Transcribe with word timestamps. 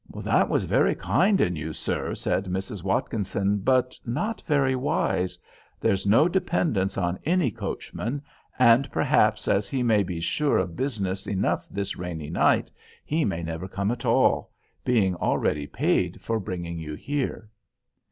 "That 0.15 0.49
was 0.49 0.63
very 0.63 0.95
kind 0.95 1.39
in 1.39 1.55
you, 1.55 1.73
sir," 1.73 2.15
said 2.15 2.45
Mrs. 2.45 2.81
Watkinson, 2.83 3.57
"but 3.59 3.99
not 4.03 4.41
very 4.47 4.75
wise. 4.75 5.37
There's 5.79 6.07
no 6.07 6.27
dependence 6.27 6.97
on 6.97 7.19
any 7.23 7.51
coachman; 7.51 8.23
and 8.57 8.91
perhaps 8.91 9.47
as 9.47 9.69
he 9.69 9.83
may 9.83 10.01
be 10.01 10.19
sure 10.19 10.57
of 10.57 10.75
business 10.75 11.27
enough 11.27 11.67
this 11.69 11.97
rainy 11.97 12.31
night 12.31 12.71
he 13.05 13.23
may 13.25 13.43
never 13.43 13.67
come 13.67 13.91
at 13.91 14.03
all—being 14.03 15.17
already 15.17 15.67
paid 15.67 16.19
for 16.19 16.39
bringing 16.39 16.79
you 16.79 16.95
here." 16.95 17.51